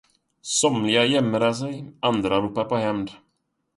[0.41, 3.11] Somliga jämrade sig, andra ropade på hämnd.